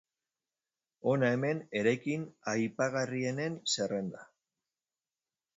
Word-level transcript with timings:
Hona 1.11 1.29
hemen 1.35 1.61
eraikin 1.81 2.25
aipagarrienen 2.53 3.61
zerrenda. 3.75 4.29